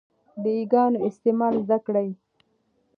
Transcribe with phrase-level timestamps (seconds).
[0.43, 2.09] د 'ي' ګانو استعمال زده کړئ.